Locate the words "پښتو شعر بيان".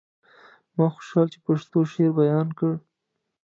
1.53-2.47